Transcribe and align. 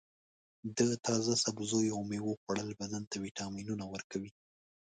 د 0.77 0.79
تازه 1.05 1.33
سبزیو 1.45 1.93
او 1.95 2.01
میوو 2.09 2.39
خوړل 2.41 2.69
بدن 2.81 3.03
ته 3.11 3.15
وټامینونه 3.23 3.85
ورکوي. 3.93 4.31